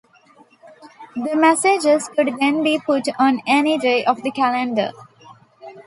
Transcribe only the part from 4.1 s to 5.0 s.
the calendar.